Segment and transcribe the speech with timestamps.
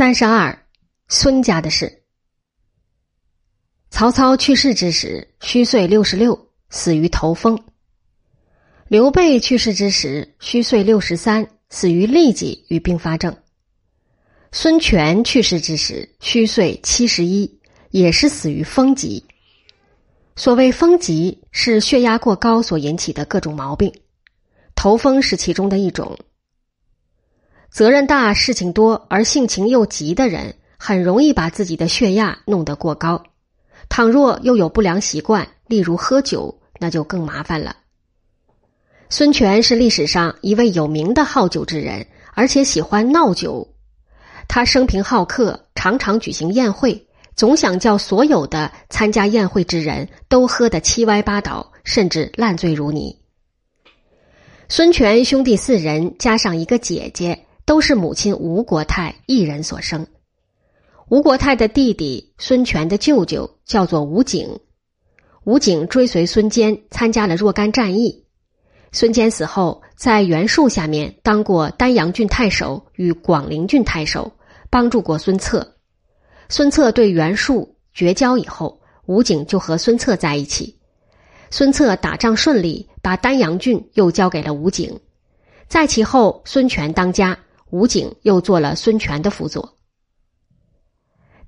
[0.00, 0.58] 三十二，
[1.08, 2.04] 孙家的事。
[3.90, 7.62] 曹操去世之时，虚岁六十六，死于头风。
[8.88, 13.36] 刘备去世之时，虚岁六十三，死于痢疾与并发症。
[14.52, 17.60] 孙权去世之时，虚岁七十一，
[17.90, 19.22] 也是死于风疾。
[20.34, 23.92] 所谓风疾，是血压过高所引起的各种毛病，
[24.74, 26.18] 头风是其中的一种。
[27.70, 33.22] 责任大、事情多而性情又急的人，很容易把自己的血压弄得过高。
[33.88, 37.76] 倘若又有不良习惯，例如喝酒，那就更麻烦了。
[39.08, 43.66] 孙权是历史上一位有名的好酒之人，而且喜欢闹酒。
[44.48, 47.06] 他生平好客，常常举行宴会，
[47.36, 53.16] 总想叫所有的参加宴会之人都喝得七歪八倒，甚至烂醉如泥。
[54.68, 57.38] 孙权兄弟四人，加上一个姐姐。
[57.70, 60.08] 都是母亲吴国太一人所生。
[61.08, 64.58] 吴国太的弟弟孙权的舅舅叫做吴景，
[65.44, 68.26] 吴景追随孙坚参加了若干战役。
[68.90, 74.32] 孙坚死后，在袁术下面当过丹阳郡太守与广陵郡太守，
[74.68, 75.76] 帮助过孙策。
[76.48, 80.76] 孙策对袁术绝交以后，吴景就和孙策在一起。
[81.50, 84.98] 孙策打仗顺利，把丹阳郡又交给了吴景。
[85.68, 87.38] 在其后，孙权当家。
[87.70, 89.76] 武警又做了孙权的辅佐。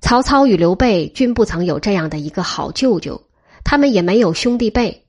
[0.01, 3.29] 曹操与刘备均不曾有这样的一个好舅舅，
[3.63, 5.05] 他们也没有兄弟辈，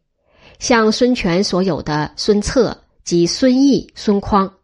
[0.59, 4.55] 像孙权所有的孙策及孙毅、孙匡。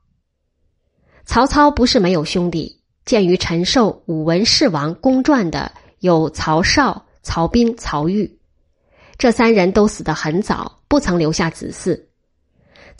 [1.24, 8.38] 曹操不是没有兄弟，鉴于陈寿《武文世王公传》的有曹绍、曹彬、曹郁，
[9.18, 12.09] 这三人都死得很早，不曾留下子嗣。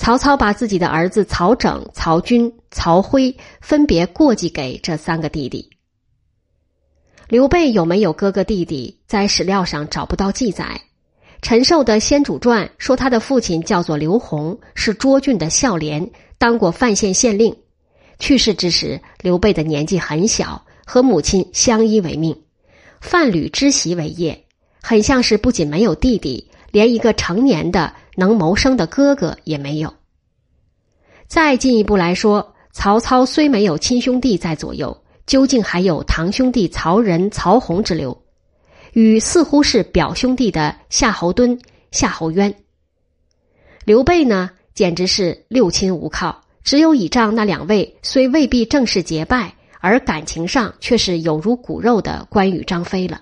[0.00, 5.68] 曹操把自己的儿子曹整、曹军、曹辉分别过继给这三个弟弟。
[7.28, 10.80] 刘备有没有哥哥弟弟，在史料上找不到记载。
[11.42, 17.54] 陈寿的《先主传》说他的父亲叫做刘宏，是涿郡的孝廉，当过范县县令。
[18.18, 22.34] 去世之时，刘备的年纪很小，和母亲相依为命，
[23.02, 24.46] 贩履织席为业，
[24.80, 26.46] 很像是不仅没有弟弟。
[26.72, 29.94] 连一个成年的能谋生的哥哥也没有。
[31.26, 38.22] 再进一步来说，曹操虽没有亲兄弟在左右，究竟还有堂兄弟曹仁、曹洪之流，
[38.92, 41.58] 与似乎是表兄弟的夏侯惇、
[41.92, 42.54] 夏侯渊。
[43.86, 53.18] 刘备呢，简直是六亲无靠，只有倚仗那两位虽未必正式结拜，而感情上却是有如骨肉的关羽、张飞了。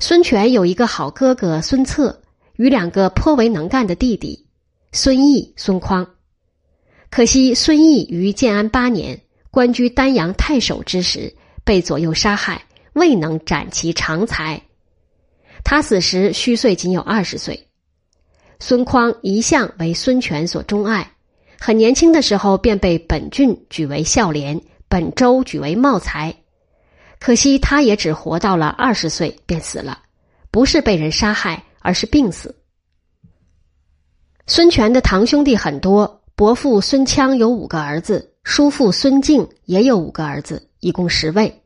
[0.00, 2.20] 孙权有一个好哥哥孙策，
[2.56, 4.46] 与两个颇为能干的弟弟
[4.92, 6.08] 孙毅、孙匡。
[7.10, 9.20] 可惜孙毅于建安八年
[9.50, 11.34] 官居丹阳太守之时
[11.64, 14.62] 被左右杀害，未能展其长才。
[15.62, 17.68] 他死时虚岁仅有二十岁。
[18.60, 21.12] 孙匡一向为孙权所钟爱，
[21.58, 26.34] 很年轻的时候便被本郡举为孝廉，本州举为茂才。
[27.18, 30.00] 可惜，他也只活到了二十岁便死了，
[30.50, 32.56] 不是被人杀害，而是病死。
[34.46, 41.62] 孙权的堂兄弟很多，伯父孙羌有五个儿子，叔父孙敬也有五个儿子，一共十位。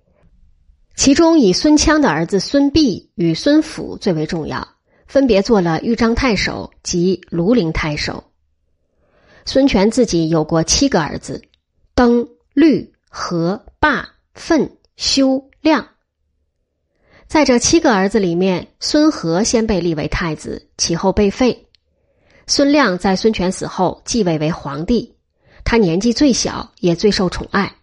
[0.97, 4.67] 其中以孙羌的儿子孙弼与孙辅最为重要，
[5.06, 8.25] 分别做了豫章太守及庐陵太守。
[9.47, 11.41] 孙权自己有过七个儿子：
[11.95, 14.73] 登、律、和、霸、奋。
[14.99, 15.91] 修亮，
[17.28, 21.69] 在这七个儿子里面，孙和先被立为太子，其后被废。
[22.47, 25.15] 孙亮在孙权死后继位为皇帝，
[25.62, 27.77] 他年纪最小，也最受宠爱。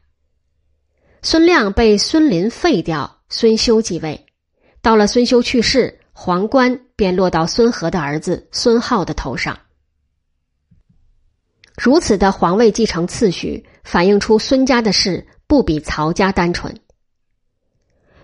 [1.22, 4.26] 孙亮被孙林废掉，孙修继位。
[4.82, 9.60] 到了孙修去世，皇冠便落到孙和的儿子孙浩的头上。
[11.78, 16.76] 如此的皇位继承次序，反映出孙家的事不比曹家单纯。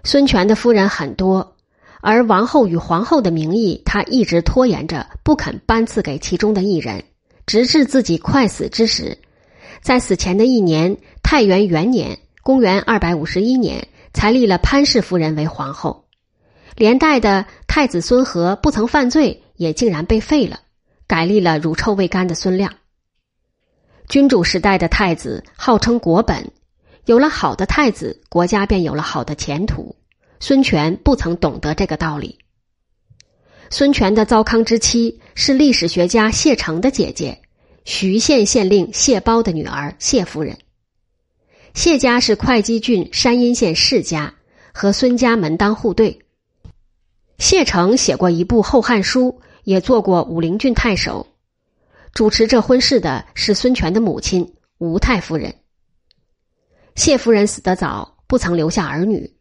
[0.04, 1.56] 孙权的夫人很多，
[2.02, 7.04] 而王后与皇后的名义，他一直拖延着，不肯颁赐给其中的一人，
[7.46, 9.18] 直至自己快死之时，
[9.82, 16.06] 在死前的一年，太元元年（公元二百五十一年），才立了潘氏夫人为皇后，
[16.76, 20.60] 连带的太子孙和不曾犯罪，也竟然被废了，
[21.06, 22.74] 改立了乳臭未干的孙亮。
[24.10, 26.52] 君主时代的太子号称国本。
[27.12, 29.98] 有了好的太子，国家便有了好的前途。
[30.40, 32.40] 孙权不曾懂得这个道理。
[33.70, 37.42] 孙权的糟糠之妻是历史学家谢成的姐姐，
[37.84, 40.58] 徐县县令谢褒的女儿谢夫人。
[41.74, 44.34] 谢家是会稽郡山阴县世家，
[44.74, 46.18] 和孙家门当户对。
[47.40, 51.28] 谢承写过一部《后汉书》，也做过武陵郡太守。
[52.14, 55.54] 主持这婚事的是孙权的母亲吴太夫人。
[56.96, 59.32] 谢夫人死得早，不曾留下儿女。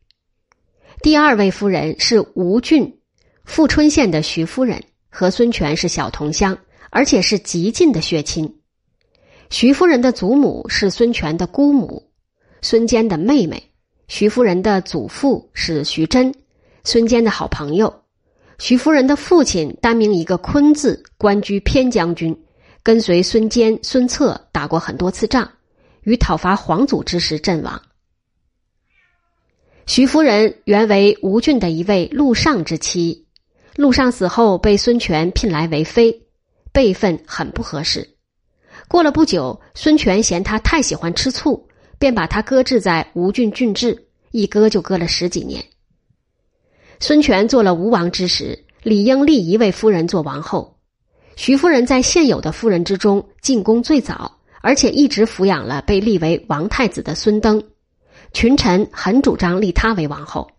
[1.02, 3.00] 第二位夫人是吴郡
[3.44, 6.56] 富春县的徐夫人，和孙权是小同乡，
[6.90, 8.60] 而且是极近的血亲。
[9.50, 12.10] 徐夫人的祖母是孙权的姑母。
[12.62, 13.72] 孙坚的妹妹，
[14.06, 16.32] 徐夫人的祖父是徐真，
[16.84, 18.02] 孙坚的好朋友。
[18.58, 22.38] 徐夫人的父亲单名一个坤字，官居偏将军，
[22.82, 25.50] 跟随孙坚、孙策打过很多次仗，
[26.10, 27.80] 于讨伐皇祖之时阵亡。
[29.86, 33.26] 徐夫人原为吴郡的一位陆上之妻，
[33.76, 36.22] 陆上死后被孙权聘来为妃，
[36.72, 38.16] 辈分很不合适。
[38.88, 41.66] 过了不久，孙权嫌她太喜欢吃醋。
[42.00, 45.62] 便把他搁置在吴郡郡治，一搁就搁了十几年。
[46.98, 50.78] 孙权做了吴王之时，理应立一位夫人做王后。
[51.36, 57.62] 徐夫人在现有的夫人之中进宫最早，而且一直抚养了被立为王太子的孙登。
[58.32, 60.50] 群臣很主张立他为王后。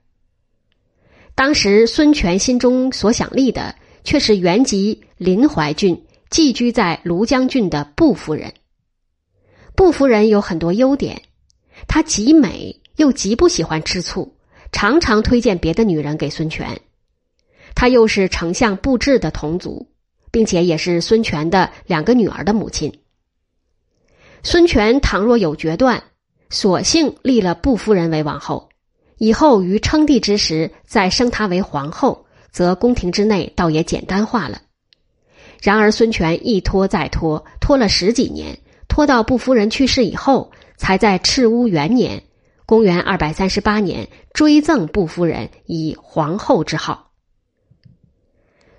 [1.36, 8.54] 当时孙权心中所想立的，却是原籍临淮郡、寄居在庐江郡的布夫人。
[9.76, 11.22] 布夫人有很多优点。
[11.88, 14.36] 她极美，又极不喜欢吃醋，
[14.72, 16.80] 常常推荐别的女人给孙权。
[17.74, 19.88] 她又是丞相布置的同族，
[20.30, 22.92] 并且也是孙权的两个女儿的母亲。
[24.44, 26.04] 孙权倘若有决断，
[26.50, 28.70] 索性立了布夫人为王后，
[29.18, 34.62] 以后于称帝之时再升她为皇后，则宫廷之内倒也简单化了。
[35.62, 38.58] 然而孙权一拖再拖，拖了十几年，
[38.88, 40.52] 拖到布夫人去世以后。
[40.82, 42.24] 才在赤乌元年
[42.66, 47.12] （公元二百三十八年）追赠布夫人以皇后之号。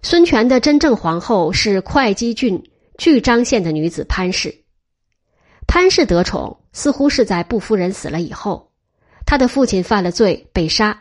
[0.02, 2.60] 孙权的真正皇后是会稽郡
[2.98, 4.61] 巨章县的女子潘氏。
[5.74, 8.70] 潘氏得宠，似乎是在布夫人死了以后。
[9.24, 11.00] 她的父亲犯了罪被杀，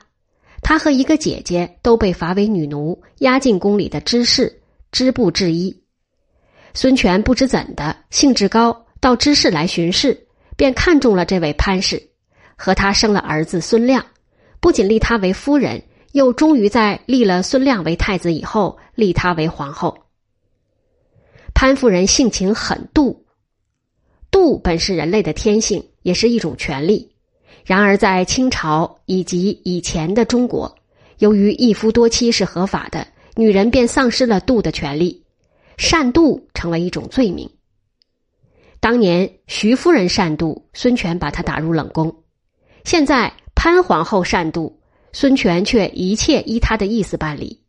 [0.61, 5.77] 她和一个姐姐都被罚为女奴，押进宫里的知事织布制衣。
[6.73, 10.25] 孙权不知怎的，兴致高，到知事来巡视。
[10.55, 12.01] 便看中了这位潘氏，
[12.55, 14.05] 和他生了儿子孙亮，
[14.61, 15.83] 不仅立他为夫人，
[16.13, 20.05] 又终于在立了孙亮为太子以后，立他为皇后。
[21.53, 23.17] 潘夫人性情狠妒，
[24.31, 27.11] 妒本是人类的天性，也是一种权利。
[27.65, 30.73] 然而在清朝以及以前的中国，
[31.19, 33.05] 由于一夫多妻是合法的，
[33.35, 35.23] 女人便丧失了妒的权利，
[35.77, 37.47] 善妒成为一种罪名。
[38.79, 42.11] 当年徐夫人善妒，孙权把她打入冷宫。
[42.83, 44.73] 现在潘皇后善妒，
[45.13, 47.61] 孙权却一切依她的意思办理，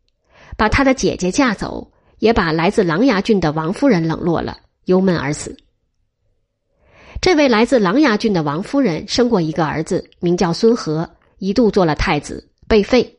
[0.57, 5.55] 把她的姐姐嫁走，也把来自琅琊郡的王夫人冷落了，忧闷而死。
[7.23, 13.17] 这位来自琅琊郡的王夫人生过一个儿子，名叫孙和，一度做了太子，被废。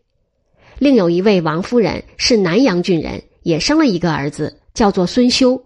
[0.78, 5.58] 另有一位王夫人是南阳郡人，也生了一个儿子，叫做孙修。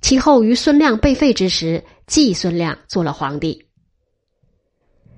[0.00, 3.68] 其后于孙亮被废之时，继孙亮做了皇帝。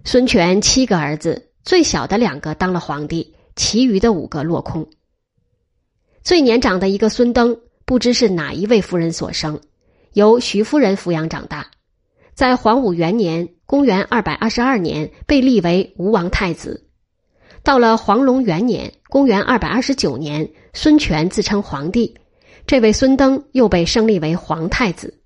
[0.04, 4.86] 孙权七个儿子，最小的两个当了皇帝，其余的五个落空。
[6.22, 9.58] 最年长的一个孙登，不知是哪一位夫人所生，
[10.12, 11.66] 由徐夫人抚养长大。
[12.40, 16.88] 在黄武元年（公元二百二十二年）被立为吴王太子。
[17.62, 22.18] 到了黄龙元年（公元二百二十九年），孙权自称皇帝。
[22.66, 25.20] 这位孙登又被升立为皇太子。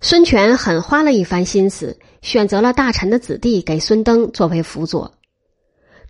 [0.00, 5.12] 孙权很花了一番心思，选择了大臣的子弟给孙登作为辅佐。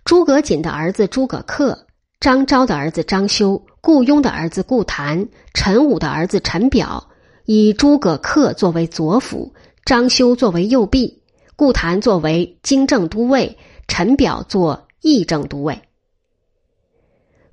[0.05, 1.75] 诸葛瑾的儿子诸葛恪，
[2.19, 7.09] 张昭的儿子张修，顾雍的儿子顾谭，陈武的儿子陈表，
[7.45, 9.53] 以诸葛恪作为左辅，
[9.85, 11.21] 张修作为右弼，
[11.55, 13.57] 顾谭作为经政都尉，
[13.87, 15.81] 陈表作议政都尉。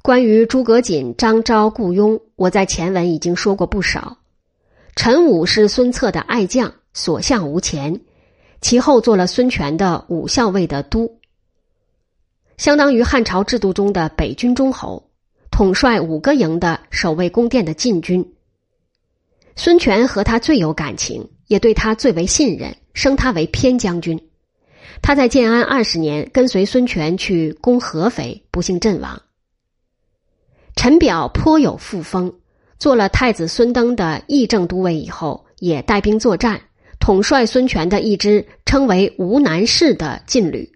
[0.03, 4.19] 关于诸葛瑾、张昭、顾雍，我在前文已经说过不少。
[4.97, 8.01] 陈武是孙策的爱将，所向无前，
[8.61, 11.19] 其后做了孙权的武校尉的都，
[12.57, 15.11] 相当于汉朝制度中的北军中侯，
[15.51, 18.35] 统帅五个营的守卫宫殿的禁军。
[19.63, 24.19] 孙权和他最有感情，也对他最为信任，升他为偏将军。
[25.03, 29.21] 他在建安二十年跟随孙权去攻合肥，不幸阵亡。
[30.77, 32.33] 陈表颇有副风，
[32.79, 36.59] 做了太子孙登的议政都尉以后，也带兵作战，
[36.99, 40.73] 统帅孙权的一支称为吴南氏的劲旅，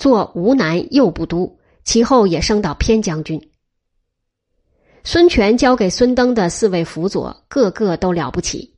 [0.00, 3.40] 做吴南右部都，其后也升到偏将军。
[5.08, 8.74] 孙权交给孙登的四位辅佐，个个都了不起。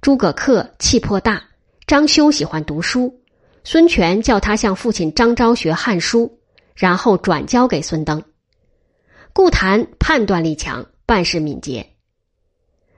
[0.00, 1.40] 诸葛恪气魄大，
[1.86, 3.20] 张修喜欢读书，
[3.62, 6.26] 孙权叫他向父亲张昭学《汉书》，
[6.74, 8.20] 然后转交给孙登。
[9.32, 11.86] 顾谭判断力强，办事敏捷。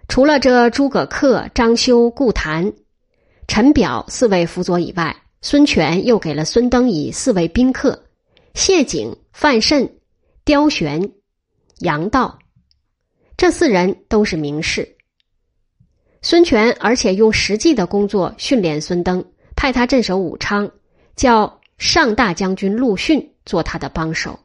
[0.08, 2.72] 除了这诸葛恪、张修、顾谭、
[3.46, 8.04] 陈表四位辅佐以外，孙权又给了孙登以四位宾客：
[8.54, 9.96] 谢景、范慎、
[10.46, 11.12] 刁玄、
[11.80, 12.38] 杨道。
[13.40, 14.98] 这四人都是名士。
[16.20, 19.24] 孙权而且用实际的工作训练孙登，
[19.56, 20.70] 派他镇守武昌，
[21.16, 24.38] 叫上大将军陆逊做他的帮手。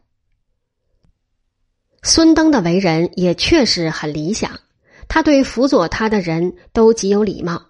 [2.03, 4.57] 孙登的为人也确实很理想，
[5.09, 7.65] 他对辅佐他的人都极有礼貌，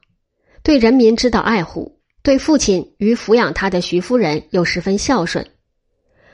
[0.62, 5.44] 对人民知道爱护，对父亲与抚养他的徐夫人又十分孝顺。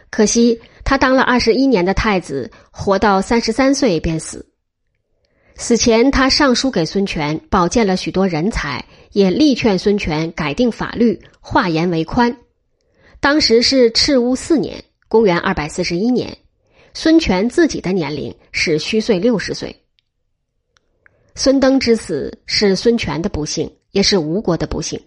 [0.09, 4.50] 可惜他当了二十一年的太子，活到三十三岁便死。
[5.61, 12.35] 死前，他上书给孙权，保荐了许多人才，也力劝孙权改定法律，化严为宽。
[13.19, 16.35] 当时是赤乌四年，公元二百四十一年，
[16.95, 19.83] 孙权自己的年龄是虚岁六十岁。
[21.35, 24.99] 孙登之死是孙权的不幸，也是吴国的不幸。